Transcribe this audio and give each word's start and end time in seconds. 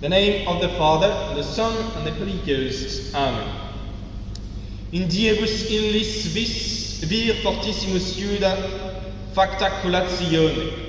the 0.00 0.08
name 0.08 0.46
of 0.46 0.60
the 0.60 0.68
Father, 0.70 1.06
and 1.06 1.38
the 1.38 1.42
Son, 1.42 1.74
and 1.96 2.06
the 2.06 2.12
Holy 2.12 2.38
Ghost. 2.46 3.14
Amen. 3.14 3.48
In 4.92 5.08
diebus 5.08 5.70
illis 5.70 6.26
vis 6.26 7.04
vir 7.04 7.34
fortissimus 7.42 8.14
iuda 8.16 8.52
facta 9.32 9.70
colatione. 9.82 10.84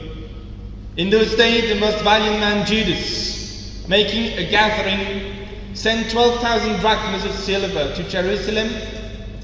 In 0.98 1.10
those 1.10 1.36
days, 1.36 1.70
the 1.70 1.80
most 1.80 2.04
valiant 2.04 2.40
man 2.40 2.66
Judas, 2.66 3.88
making 3.88 4.38
a 4.38 4.50
gathering, 4.50 5.36
sent 5.74 6.10
12,000 6.12 6.80
drachmas 6.80 7.24
of 7.24 7.32
silver 7.32 7.94
to 7.96 8.10
Jerusalem 8.10 8.70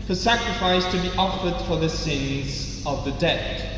for 0.08 0.16
sacrifice 0.16 0.84
to 0.92 0.98
be 0.98 1.10
offered 1.18 1.56
for 1.68 1.78
the 1.78 1.90
sins 1.90 2.84
of 2.86 3.06
the 3.06 3.12
dead. 3.14 3.70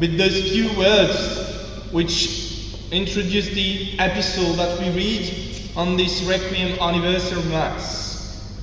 With 0.00 0.18
those 0.18 0.50
few 0.50 0.76
words, 0.76 1.92
which 1.92 2.45
introduce 2.92 3.48
the 3.48 3.94
epistle 3.98 4.52
that 4.52 4.78
we 4.78 4.90
read 4.90 5.60
on 5.74 5.96
this 5.96 6.22
Requiem 6.22 6.78
anniversary 6.80 7.42
Mass. 7.50 8.62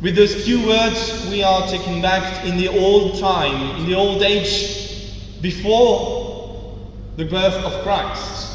With 0.00 0.16
those 0.16 0.44
few 0.44 0.66
words, 0.66 1.28
we 1.30 1.42
are 1.42 1.66
taken 1.68 2.00
back 2.00 2.46
in 2.46 2.56
the 2.56 2.68
old 2.68 3.18
time, 3.20 3.76
in 3.80 3.86
the 3.86 3.94
old 3.94 4.22
age, 4.22 5.12
before 5.42 6.80
the 7.16 7.26
birth 7.26 7.54
of 7.64 7.82
Christ. 7.82 8.48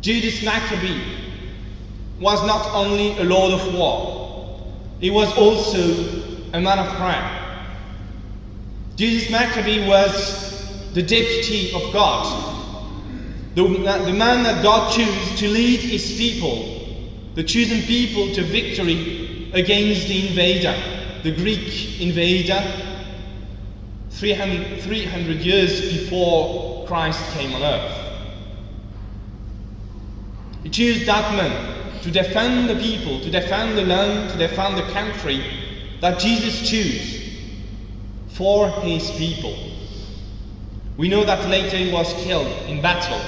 Judas 0.00 0.44
Maccabee 0.44 1.02
was 2.20 2.40
not 2.46 2.72
only 2.72 3.18
a 3.18 3.24
lord 3.24 3.52
of 3.52 3.74
war, 3.74 4.62
he 5.00 5.10
was 5.10 5.36
also 5.36 6.22
a 6.52 6.60
man 6.60 6.78
of 6.78 6.86
prayer. 6.94 7.66
Judas 8.94 9.28
Maccabee 9.28 9.86
was 9.88 10.48
the 10.98 11.04
deputy 11.04 11.72
of 11.74 11.92
God, 11.92 12.26
the, 13.54 13.62
the 13.62 14.12
man 14.12 14.42
that 14.42 14.64
God 14.64 14.92
chose 14.92 15.38
to 15.38 15.46
lead 15.46 15.78
his 15.78 16.16
people, 16.16 16.88
the 17.36 17.44
chosen 17.44 17.82
people 17.82 18.34
to 18.34 18.42
victory 18.42 19.48
against 19.52 20.08
the 20.08 20.26
invader, 20.26 20.74
the 21.22 21.30
Greek 21.30 22.00
invader, 22.00 22.60
300, 24.10 24.80
300 24.80 25.36
years 25.36 25.80
before 25.92 26.84
Christ 26.88 27.22
came 27.30 27.54
on 27.54 27.62
earth. 27.62 28.20
He 30.64 30.68
chose 30.68 31.06
that 31.06 31.32
man 31.36 32.02
to 32.02 32.10
defend 32.10 32.68
the 32.68 32.74
people, 32.74 33.20
to 33.20 33.30
defend 33.30 33.78
the 33.78 33.84
land, 33.84 34.32
to 34.32 34.36
defend 34.36 34.76
the 34.76 34.92
country 34.92 35.44
that 36.00 36.18
Jesus 36.18 36.68
chose 36.68 37.22
for 38.34 38.68
his 38.80 39.08
people. 39.12 39.77
We 40.98 41.08
know 41.08 41.24
that 41.24 41.48
later 41.48 41.76
he 41.76 41.92
was 41.92 42.12
killed 42.24 42.48
in 42.68 42.82
battle, 42.82 43.20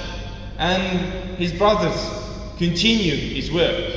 and 0.59 1.39
his 1.39 1.53
brothers 1.53 1.99
continued 2.59 3.19
his 3.19 3.51
work. 3.51 3.95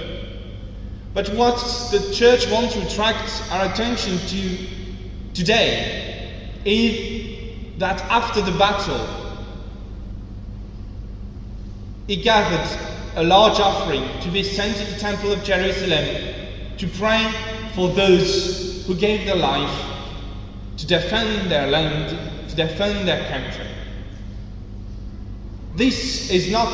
But 1.14 1.28
what 1.30 1.58
the 1.92 2.14
church 2.14 2.50
wants 2.50 2.76
to 2.76 2.88
attract 2.88 3.44
our 3.52 3.66
attention 3.72 4.18
to 4.28 4.58
today 5.34 6.40
is 6.66 7.80
that 7.80 8.00
after 8.04 8.42
the 8.42 8.52
battle, 8.58 9.06
he 12.08 12.16
gathered 12.16 12.80
a 13.16 13.24
large 13.24 13.60
offering 13.60 14.04
to 14.22 14.30
be 14.30 14.44
sent 14.44 14.78
to 14.78 14.86
the 14.86 15.00
Temple 15.00 15.32
of 15.32 15.44
Jerusalem 15.44 16.06
to 16.78 16.88
pray 16.90 17.28
for 17.74 17.90
those 17.90 18.86
who 18.86 18.94
gave 18.94 19.26
their 19.26 19.36
life 19.36 19.84
to 20.78 20.86
defend 20.86 21.50
their 21.50 21.68
land, 21.68 22.33
to 22.54 22.68
defend 22.68 23.08
their 23.08 23.28
country. 23.30 23.66
This 25.76 26.30
is 26.30 26.52
not 26.52 26.70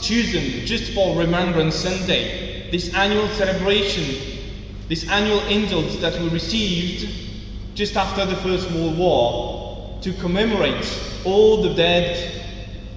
chosen 0.00 0.64
just 0.64 0.92
for 0.92 1.16
Remembrance 1.16 1.74
Sunday, 1.74 2.70
this 2.70 2.94
annual 2.94 3.28
celebration, 3.28 4.38
this 4.88 5.08
annual 5.08 5.40
indult 5.40 6.00
that 6.00 6.20
we 6.20 6.28
received 6.28 7.08
just 7.74 7.96
after 7.96 8.24
the 8.26 8.36
First 8.36 8.70
World 8.70 8.96
War 8.96 9.98
to 10.02 10.12
commemorate 10.14 10.86
all 11.24 11.62
the 11.62 11.74
dead 11.74 12.42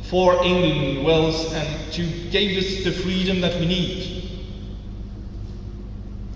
for 0.04 0.44
England, 0.44 1.04
Wales, 1.04 1.52
and 1.54 1.94
to 1.94 2.06
give 2.30 2.64
us 2.64 2.84
the 2.84 2.92
freedom 2.92 3.42
that 3.42 3.60
we 3.60 3.66
need. 3.66 4.30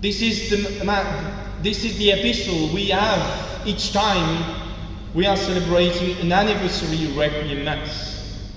This 0.00 0.20
is 0.20 0.50
the, 0.50 0.56
this 1.62 1.84
is 1.84 1.96
the 1.96 2.10
epistle 2.10 2.74
we 2.74 2.88
have 2.88 3.66
each 3.66 3.92
time 3.92 4.61
we 5.14 5.26
are 5.26 5.36
celebrating 5.36 6.16
an 6.20 6.32
anniversary 6.32 7.12
Requiem 7.14 7.64
Mass. 7.64 8.48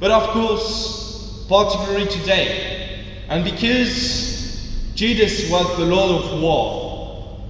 But 0.00 0.10
of 0.10 0.28
course, 0.30 1.46
particularly 1.48 2.08
today, 2.08 3.04
and 3.28 3.44
because 3.44 4.90
Judas 4.96 5.48
was 5.48 5.76
the 5.78 5.84
Lord 5.84 6.24
of 6.24 6.42
War, 6.42 7.40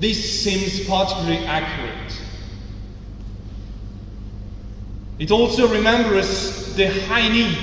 this 0.00 0.42
seems 0.42 0.86
particularly 0.86 1.46
accurate. 1.46 2.20
It 5.18 5.30
also 5.30 5.66
remembers 5.72 6.74
the 6.74 6.88
high 7.06 7.28
need 7.28 7.56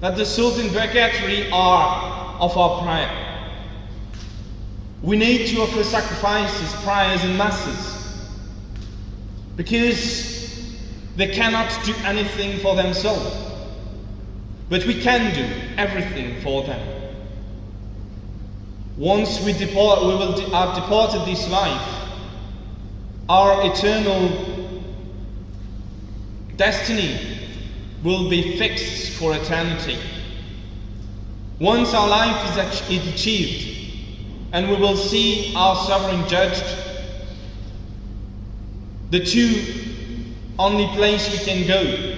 that 0.00 0.16
the 0.16 0.24
souls 0.24 0.60
in 0.60 0.70
purgatory 0.70 1.50
are 1.50 2.38
of 2.38 2.56
our 2.56 2.82
prayer. 2.84 3.22
We 5.02 5.16
need 5.16 5.48
to 5.48 5.62
offer 5.62 5.82
sacrifices, 5.82 6.72
prayers, 6.84 7.24
and 7.24 7.36
masses 7.36 7.95
because 9.56 10.36
they 11.16 11.28
cannot 11.28 11.68
do 11.84 11.94
anything 12.04 12.60
for 12.60 12.76
themselves. 12.76 13.34
But 14.68 14.84
we 14.84 15.00
can 15.00 15.34
do 15.34 15.46
everything 15.76 16.40
for 16.42 16.64
them. 16.64 16.96
Once 18.96 19.40
we, 19.44 19.52
depart, 19.52 20.00
we 20.00 20.08
will 20.08 20.38
have 20.50 20.74
departed 20.74 21.24
this 21.26 21.48
life, 21.48 22.08
our 23.28 23.70
eternal 23.70 24.66
destiny 26.56 27.38
will 28.02 28.28
be 28.30 28.56
fixed 28.56 29.12
for 29.18 29.34
eternity. 29.34 29.98
Once 31.58 31.94
our 31.94 32.08
life 32.08 32.90
is 32.90 33.06
achieved, 33.14 33.76
and 34.52 34.68
we 34.70 34.76
will 34.76 34.96
see 34.96 35.52
our 35.54 35.76
sovereign 35.86 36.26
judged. 36.28 36.64
The 39.10 39.24
two 39.24 39.62
only 40.58 40.86
place 40.96 41.30
we 41.30 41.38
can 41.44 41.66
go, 41.66 42.16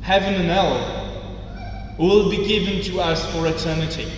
heaven 0.00 0.34
and 0.34 0.48
hell, 0.48 1.96
will 1.98 2.30
be 2.30 2.46
given 2.46 2.82
to 2.84 3.00
us 3.00 3.24
for 3.32 3.46
eternity. 3.46 4.10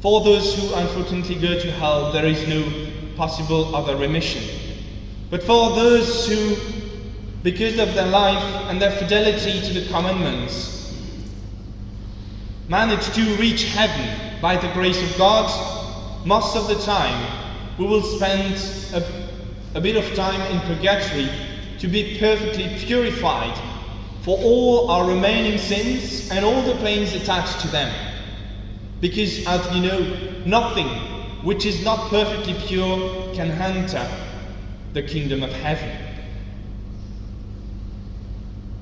For 0.00 0.20
those 0.22 0.54
who 0.54 0.74
unfortunately 0.74 1.36
go 1.36 1.58
to 1.58 1.70
hell, 1.72 2.12
there 2.12 2.26
is 2.26 2.46
no 2.46 2.64
possible 3.16 3.74
other 3.74 3.96
remission. 3.96 4.42
But 5.30 5.42
for 5.42 5.74
those 5.74 6.28
who, 6.28 6.56
because 7.42 7.78
of 7.78 7.94
their 7.94 8.06
life 8.06 8.42
and 8.68 8.80
their 8.80 8.92
fidelity 8.92 9.60
to 9.60 9.80
the 9.80 9.86
commandments, 9.88 10.94
manage 12.68 13.06
to 13.14 13.22
reach 13.36 13.64
heaven 13.64 14.40
by 14.40 14.56
the 14.56 14.70
grace 14.74 15.02
of 15.02 15.16
God, 15.16 16.26
most 16.26 16.56
of 16.56 16.68
the 16.68 16.76
time 16.84 17.46
we 17.78 17.86
will 17.86 18.02
spend 18.02 18.54
a, 18.92 19.25
a 19.76 19.80
bit 19.80 19.94
of 19.94 20.16
time 20.16 20.40
in 20.50 20.58
purgatory 20.62 21.28
to 21.78 21.86
be 21.86 22.18
perfectly 22.18 22.66
purified 22.86 23.54
for 24.22 24.38
all 24.38 24.90
our 24.90 25.06
remaining 25.06 25.58
sins 25.58 26.30
and 26.30 26.42
all 26.42 26.62
the 26.62 26.82
pains 26.82 27.12
attached 27.12 27.60
to 27.60 27.68
them. 27.68 27.94
Because, 29.02 29.46
as 29.46 29.76
you 29.76 29.82
know, 29.82 30.00
nothing 30.46 30.88
which 31.44 31.66
is 31.66 31.84
not 31.84 32.08
perfectly 32.08 32.54
pure 32.54 33.34
can 33.34 33.50
enter 33.50 34.08
the 34.94 35.02
kingdom 35.02 35.42
of 35.42 35.52
heaven. 35.52 35.90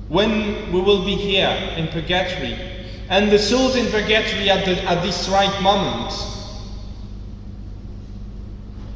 When 0.07 0.71
we 0.71 0.79
will 0.79 1.03
be 1.03 1.15
here 1.15 1.73
in 1.75 1.89
purgatory, 1.89 2.55
and 3.09 3.29
the 3.29 3.37
souls 3.37 3.75
in 3.75 3.87
purgatory 3.91 4.49
at, 4.49 4.63
the, 4.63 4.81
at 4.85 5.03
this 5.03 5.27
right 5.27 5.61
moment, 5.61 6.13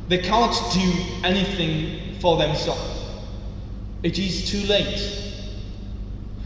they 0.09 0.17
can't 0.17 0.55
do 0.73 0.91
anything 1.23 2.15
for 2.19 2.35
themselves. 2.35 3.05
It 4.01 4.17
is 4.17 4.49
too 4.49 4.63
late. 4.67 5.15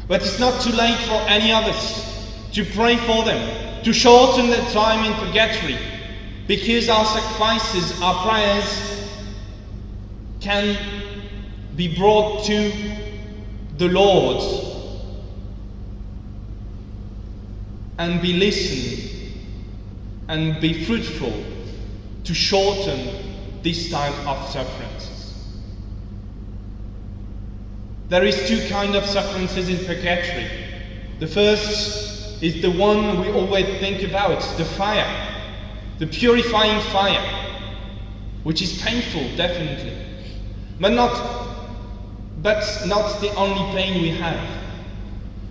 But 0.08 0.22
it's 0.22 0.38
not 0.38 0.62
too 0.62 0.74
late 0.74 1.00
for 1.08 1.16
any 1.30 1.54
of 1.54 1.64
us 1.64 2.50
to 2.52 2.66
pray 2.66 2.98
for 2.98 3.24
them, 3.24 3.84
to 3.84 3.94
shorten 3.94 4.50
the 4.50 4.58
time 4.74 5.06
in 5.06 5.14
purgatory, 5.14 5.78
because 6.46 6.90
our 6.90 7.06
sacrifices, 7.06 8.02
our 8.02 8.22
prayers 8.28 9.10
can 10.42 10.78
be 11.78 11.96
brought 11.96 12.44
to 12.44 12.72
the 13.78 13.88
Lord 13.88 14.44
and 17.98 18.22
be 18.22 18.34
listened 18.34 19.32
and 20.28 20.60
be 20.60 20.84
fruitful 20.84 21.34
to 22.26 22.34
shorten 22.34 23.33
this 23.64 23.90
time 23.90 24.14
of 24.28 24.50
sufferance. 24.50 25.10
There 28.10 28.26
is 28.26 28.48
two 28.48 28.68
kind 28.70 28.96
of 28.96 29.06
sufferances 29.06 29.70
in 29.70 29.78
purgatory. 29.86 30.48
The 31.20 31.28
first 31.28 32.44
is 32.44 32.62
the 32.62 32.72
one 32.72 33.22
we 33.22 33.32
always 33.32 33.66
think 33.80 34.04
about, 34.04 34.42
the 34.58 34.66
fire, 34.66 35.08
the 35.98 36.08
purifying 36.08 36.82
fire, 36.92 37.24
which 38.44 38.62
is 38.62 38.82
painful, 38.82 39.24
definitely, 39.38 39.94
but 40.80 40.92
not, 40.92 41.48
but 42.42 42.64
not 42.86 43.22
the 43.22 43.34
only 43.36 43.74
pain 43.74 44.02
we 44.02 44.10
have. 44.10 44.64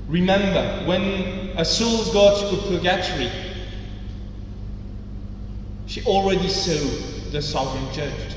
Remember, 0.06 0.84
when 0.86 1.56
a 1.56 1.64
soul 1.64 2.12
goes 2.12 2.50
to 2.50 2.68
purgatory, 2.68 3.30
she 5.92 6.02
already 6.04 6.48
saw 6.48 6.72
the 7.32 7.42
sovereign 7.42 7.92
judge. 7.92 8.34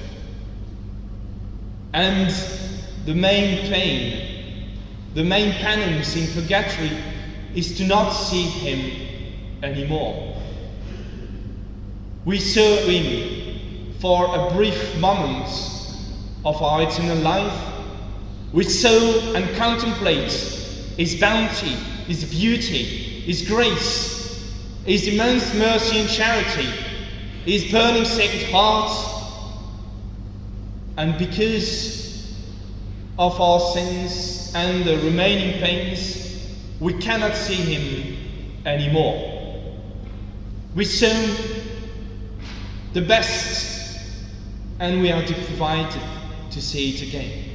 And 1.94 2.30
the 3.06 3.16
main 3.16 3.72
pain, 3.72 4.74
the 5.14 5.24
main 5.24 5.54
penance 5.54 6.18
in 6.18 6.28
purgatory 6.34 6.92
is 7.56 7.78
to 7.78 7.86
not 7.86 8.10
see 8.10 8.42
him 8.42 9.64
anymore. 9.64 10.36
We 12.26 12.42
saw 12.42 12.76
him 12.88 13.94
for 14.00 14.26
a 14.36 14.54
brief 14.54 14.98
moment 14.98 15.48
of 16.44 16.62
our 16.62 16.84
eternal 16.84 17.20
life. 17.20 17.74
We 18.52 18.66
saw 18.66 19.34
and 19.34 19.56
contemplate 19.56 20.34
his 20.98 21.16
bounty, 21.22 21.76
his 22.06 22.26
beauty, 22.26 22.84
his 23.24 23.48
grace, 23.48 24.46
his 24.86 25.08
immense 25.08 25.54
mercy 25.54 26.00
and 26.00 26.10
charity, 26.10 26.85
his 27.46 27.72
burning 27.72 28.06
sacred 28.06 28.52
heart. 28.52 28.92
And 30.98 31.18
because 31.20 32.36
of 33.20 33.40
our 33.40 33.60
sins 33.60 34.52
and 34.56 34.84
the 34.84 34.98
remaining 34.98 35.62
pains, 35.62 36.56
we 36.80 36.94
cannot 36.94 37.36
see 37.36 37.54
him 37.54 38.18
anymore. 38.66 39.62
We 40.74 40.86
saw 40.86 41.14
the 42.94 43.02
best, 43.02 44.00
and 44.80 45.02
we 45.02 45.12
are 45.12 45.24
deprived 45.24 45.98
to 46.52 46.62
see 46.62 46.96
it 46.96 47.02
again. 47.04 47.50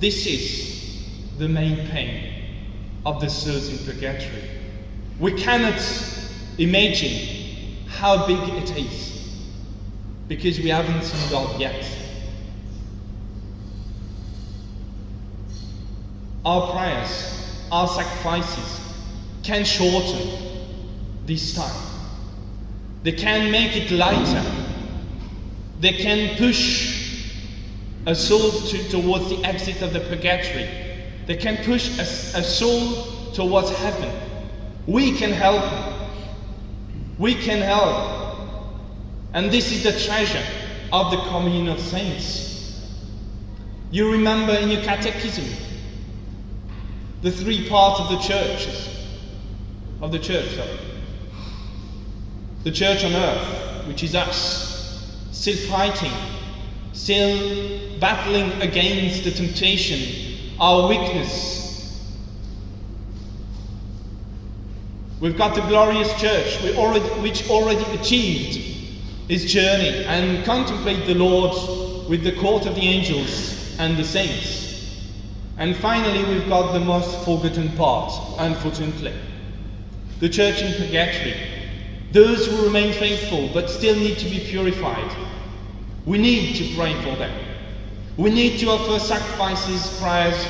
This 0.00 0.26
is 0.26 1.04
the 1.38 1.48
main 1.48 1.86
pain 1.88 2.32
of 3.06 3.20
the 3.20 3.30
souls 3.30 3.68
in 3.68 3.78
purgatory. 3.86 4.42
We 5.18 5.32
cannot 5.32 5.80
imagine 6.58 7.86
how 7.86 8.26
big 8.26 8.38
it 8.62 8.76
is 8.76 9.13
because 10.28 10.58
we 10.58 10.68
haven't 10.68 11.02
seen 11.02 11.30
God 11.30 11.60
yet. 11.60 11.86
Our 16.44 16.72
prayers, 16.72 17.66
our 17.72 17.88
sacrifices 17.88 18.80
can 19.42 19.64
shorten 19.64 20.28
this 21.26 21.54
time. 21.54 21.84
They 23.02 23.12
can 23.12 23.50
make 23.50 23.76
it 23.76 23.90
lighter. 23.90 24.44
They 25.80 25.92
can 25.92 26.36
push 26.36 27.20
a 28.06 28.14
soul 28.14 28.50
to, 28.50 28.88
towards 28.88 29.28
the 29.30 29.44
exit 29.44 29.82
of 29.82 29.92
the 29.92 30.00
purgatory. 30.00 30.68
They 31.26 31.36
can 31.36 31.56
push 31.64 31.98
a, 31.98 32.02
a 32.38 32.42
soul 32.42 33.32
towards 33.32 33.70
heaven. 33.70 34.14
We 34.86 35.16
can 35.16 35.30
help. 35.30 35.64
We 37.18 37.34
can 37.34 37.60
help. 37.60 38.13
And 39.34 39.50
this 39.50 39.72
is 39.72 39.82
the 39.82 39.98
treasure 39.98 40.44
of 40.92 41.10
the 41.10 41.16
communion 41.28 41.68
of 41.68 41.80
saints. 41.80 42.80
You 43.90 44.10
remember 44.12 44.54
in 44.54 44.70
your 44.70 44.80
catechism 44.82 45.44
the 47.20 47.32
three 47.32 47.68
parts 47.68 48.00
of 48.00 48.10
the 48.10 48.18
churches 48.18 48.90
of 50.00 50.12
the 50.12 50.20
church, 50.20 50.54
sorry. 50.54 50.78
The 52.62 52.70
church 52.70 53.04
on 53.04 53.12
earth, 53.12 53.86
which 53.88 54.04
is 54.04 54.14
us, 54.14 55.12
still 55.32 55.56
fighting, 55.68 56.12
still 56.92 57.98
battling 57.98 58.52
against 58.62 59.24
the 59.24 59.32
temptation, 59.32 60.54
our 60.60 60.88
weakness. 60.88 62.08
We've 65.20 65.36
got 65.36 65.54
the 65.56 65.62
glorious 65.62 66.12
church 66.20 66.76
already, 66.76 67.04
which 67.20 67.48
already 67.48 67.84
achieved 67.98 68.74
its 69.28 69.44
journey 69.44 70.04
and 70.04 70.44
contemplate 70.44 71.06
the 71.06 71.14
Lord 71.14 72.08
with 72.08 72.22
the 72.22 72.32
court 72.32 72.66
of 72.66 72.74
the 72.74 72.82
angels 72.82 73.76
and 73.78 73.96
the 73.96 74.04
saints. 74.04 75.10
And 75.56 75.76
finally, 75.76 76.24
we've 76.24 76.48
got 76.48 76.72
the 76.72 76.80
most 76.80 77.24
forgotten 77.24 77.70
part, 77.76 78.12
unfortunately. 78.38 79.14
The 80.20 80.28
church 80.28 80.60
in 80.62 80.74
purgatory. 80.74 81.34
Those 82.12 82.46
who 82.46 82.64
remain 82.64 82.92
faithful 82.92 83.50
but 83.52 83.70
still 83.70 83.96
need 83.96 84.18
to 84.18 84.28
be 84.28 84.40
purified. 84.40 85.10
We 86.06 86.18
need 86.18 86.56
to 86.56 86.76
pray 86.76 86.94
for 87.02 87.16
them. 87.16 87.32
We 88.16 88.30
need 88.30 88.58
to 88.60 88.66
offer 88.68 88.98
sacrifices, 88.98 89.98
prayers, 90.00 90.46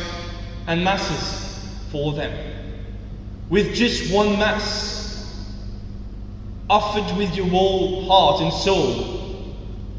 and 0.67 0.83
masses 0.83 1.65
for 1.91 2.13
them. 2.13 2.33
With 3.49 3.75
just 3.75 4.13
one 4.13 4.39
mass, 4.39 4.94
offered 6.71 7.17
with 7.17 7.35
your 7.37 7.47
whole 7.49 8.07
heart 8.07 8.41
and 8.43 8.53
soul, 8.53 9.57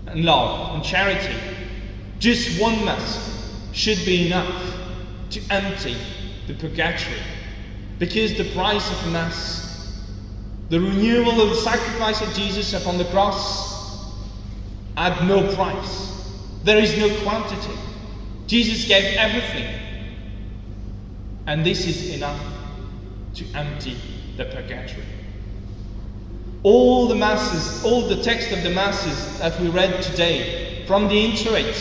and 0.07 0.23
love 0.23 0.75
and 0.75 0.83
charity, 0.83 1.35
just 2.19 2.59
one 2.59 2.85
mass 2.85 3.53
should 3.73 3.97
be 4.05 4.27
enough 4.27 4.75
to 5.29 5.41
empty 5.49 5.97
the 6.47 6.53
purgatory. 6.53 7.19
Because 7.99 8.35
the 8.37 8.49
price 8.53 8.89
of 8.91 9.11
Mass, 9.11 10.01
the 10.69 10.79
renewal 10.79 11.41
of 11.41 11.49
the 11.49 11.55
sacrifice 11.55 12.21
of 12.21 12.33
Jesus 12.33 12.73
upon 12.73 12.97
the 12.97 13.05
cross, 13.05 14.13
had 14.97 15.27
no 15.27 15.53
price. 15.55 16.31
There 16.63 16.77
is 16.77 16.97
no 16.97 17.09
quantity. 17.23 17.77
Jesus 18.47 18.87
gave 18.87 19.17
everything. 19.17 19.67
And 21.47 21.65
this 21.65 21.85
is 21.85 22.15
enough 22.15 22.41
to 23.35 23.45
empty 23.53 23.97
the 24.37 24.45
purgatory. 24.45 25.03
All 26.65 27.07
the 27.07 27.13
masses, 27.13 27.85
all 27.85 28.07
the 28.07 28.23
text 28.23 28.51
of 28.51 28.63
the 28.63 28.71
masses 28.71 29.37
that 29.37 29.61
we 29.61 29.69
read 29.69 30.01
today, 30.01 30.83
from 30.87 31.07
the 31.07 31.25
introit 31.25 31.75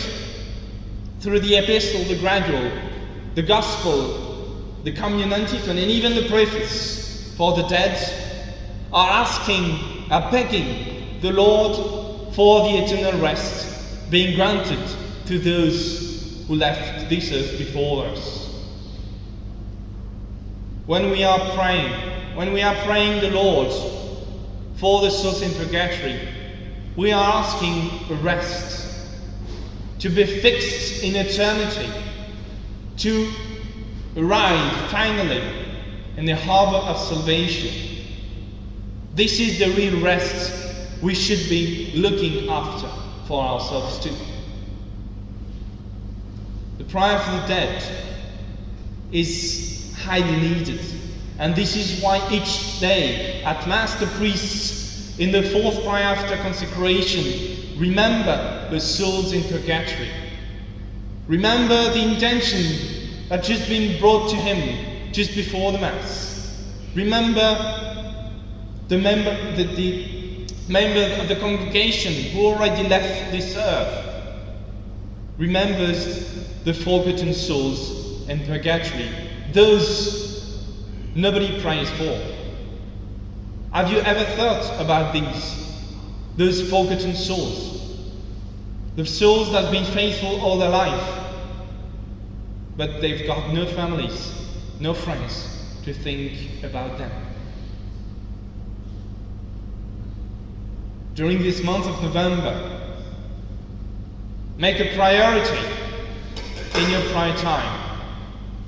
through 1.21 1.39
the 1.39 1.55
epistle, 1.55 2.03
the 2.03 2.19
gradual, 2.19 2.71
the 3.33 3.41
gospel, 3.41 4.63
the 4.83 4.91
communion 4.91 5.33
antiphon, 5.33 5.79
and 5.79 5.89
even 5.89 6.13
the 6.13 6.29
preface 6.29 7.33
for 7.35 7.55
the 7.55 7.63
dead 7.63 7.97
are 8.93 9.09
asking, 9.09 10.11
are 10.11 10.29
begging 10.29 11.19
the 11.19 11.31
Lord 11.31 12.35
for 12.35 12.61
the 12.69 12.83
eternal 12.83 13.19
rest 13.19 14.11
being 14.11 14.35
granted 14.35 14.87
to 15.25 15.39
those 15.39 16.45
who 16.47 16.53
left 16.53 17.09
this 17.09 17.31
earth 17.31 17.57
before 17.57 18.05
us. 18.05 18.53
When 20.85 21.09
we 21.09 21.23
are 21.23 21.39
praying, 21.55 21.91
when 22.35 22.53
we 22.53 22.61
are 22.61 22.75
praying 22.85 23.21
the 23.21 23.31
Lord 23.31 23.71
for 24.85 25.01
the 25.01 25.09
souls 25.09 25.41
in 25.41 25.51
purgatory, 25.55 26.15
we 26.95 27.11
are 27.11 27.41
asking 27.41 27.89
for 28.05 28.13
rest, 28.17 28.87
to 29.97 30.09
be 30.09 30.23
fixed 30.23 31.01
in 31.01 31.15
eternity 31.15 31.91
to 32.95 33.27
arrive 34.15 34.91
finally 34.91 35.41
in 36.17 36.25
the 36.25 36.35
harbor 36.35 36.77
of 36.77 36.99
salvation. 36.99 38.05
This 39.15 39.39
is 39.39 39.57
the 39.57 39.71
real 39.71 40.03
rest 40.03 41.01
we 41.01 41.15
should 41.15 41.49
be 41.49 41.91
looking 41.95 42.47
after 42.47 42.87
for 43.27 43.41
ourselves 43.41 43.97
too. 43.97 44.15
The 46.77 46.83
prayer 46.83 47.17
for 47.17 47.31
the 47.31 47.47
dead 47.47 47.83
is 49.11 49.91
highly 49.97 50.37
needed, 50.39 50.79
and 51.39 51.55
this 51.55 51.75
is 51.75 52.01
why 52.01 52.17
each 52.31 52.79
day 52.79 53.43
at 53.43 53.67
Mass 53.67 53.95
the 53.95 54.07
priests 54.17 55.17
in 55.19 55.31
the 55.31 55.43
fourth 55.43 55.83
prayer 55.83 56.03
after 56.03 56.35
consecration 56.37 57.77
remember 57.77 58.67
the 58.69 58.79
souls 58.79 59.33
in 59.33 59.43
purgatory 59.43 60.09
Remember 61.27 61.89
the 61.91 62.01
intention 62.01 63.27
that 63.29 63.43
just 63.43 63.67
been 63.67 63.99
brought 63.99 64.29
to 64.29 64.35
him 64.35 65.11
just 65.11 65.33
before 65.33 65.71
the 65.71 65.79
Mass. 65.79 66.63
Remember 66.93 67.71
the 68.87 68.97
member, 68.97 69.33
the, 69.55 69.63
the 69.63 70.45
member 70.69 71.19
of 71.19 71.27
the 71.27 71.35
congregation 71.37 72.13
who 72.31 72.45
already 72.45 72.87
left 72.87 73.31
this 73.31 73.55
earth. 73.55 74.03
Remembers 75.39 76.35
the 76.63 76.73
forgotten 76.73 77.33
souls 77.33 78.29
in 78.29 78.45
purgatory, 78.45 79.09
those 79.51 80.24
nobody 81.15 81.59
prays 81.61 81.89
for. 81.91 82.21
Have 83.71 83.91
you 83.91 83.99
ever 83.99 84.23
thought 84.35 84.81
about 84.81 85.13
these? 85.13 85.83
Those 86.37 86.61
forgotten 86.69 87.15
souls? 87.15 88.03
The 88.95 89.05
souls 89.05 89.51
that 89.51 89.63
have 89.63 89.71
been 89.71 89.85
faithful 89.85 90.39
all 90.41 90.57
their 90.57 90.69
life, 90.69 91.23
but 92.77 93.01
they've 93.01 93.25
got 93.25 93.53
no 93.53 93.65
families, 93.65 94.33
no 94.79 94.93
friends 94.93 95.47
to 95.83 95.93
think 95.93 96.63
about 96.63 96.97
them. 96.97 97.11
During 101.13 101.39
this 101.39 101.63
month 101.63 101.85
of 101.85 102.01
November, 102.01 102.97
make 104.57 104.79
a 104.79 104.95
priority 104.95 105.57
in 106.75 106.89
your 106.91 107.01
prayer 107.11 107.35
time 107.37 107.84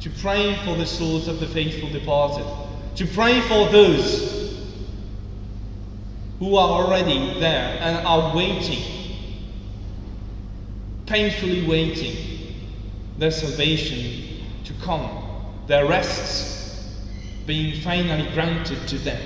to 0.07 0.21
pray 0.21 0.55
for 0.63 0.75
the 0.75 0.85
souls 0.85 1.27
of 1.27 1.41
the 1.41 1.47
faithful 1.47 1.89
departed, 1.89 2.45
to 2.95 3.05
pray 3.07 3.41
for 3.41 3.67
those 3.69 4.57
who 6.39 6.55
are 6.55 6.69
already 6.69 7.37
there 7.41 7.77
and 7.81 8.07
are 8.07 8.33
waiting, 8.33 8.79
painfully 11.07 11.67
waiting 11.67 12.15
their 13.17 13.31
salvation 13.31 14.45
to 14.63 14.73
come, 14.75 15.09
their 15.67 15.85
rests 15.85 16.95
being 17.45 17.81
finally 17.81 18.29
granted 18.33 18.87
to 18.87 18.97
them. 18.99 19.21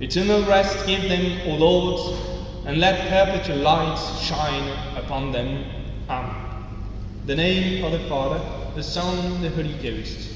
Eternal 0.00 0.44
rest 0.44 0.86
give 0.86 1.02
them, 1.08 1.40
O 1.48 1.54
Lord, 1.54 2.18
and 2.66 2.80
let 2.80 3.00
perpetual 3.08 3.58
light 3.58 3.96
shine 4.20 4.98
upon 4.98 5.32
them. 5.32 5.64
Amen. 6.10 6.34
The 7.24 7.36
name 7.36 7.82
of 7.84 7.92
the 7.92 8.00
Father, 8.00 8.63
the 8.74 8.82
Son, 8.82 9.40
the 9.40 9.50
Holy 9.50 9.74
Ghost. 9.74 10.33